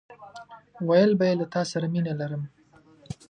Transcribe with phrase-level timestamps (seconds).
[0.89, 2.43] ويل به يې له تاسره مينه لرم!